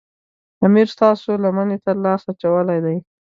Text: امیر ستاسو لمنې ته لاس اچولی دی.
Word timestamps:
امیر 0.65 0.87
ستاسو 0.95 1.29
لمنې 1.43 1.77
ته 1.83 1.91
لاس 2.03 2.23
اچولی 2.31 2.79
دی. 2.85 2.97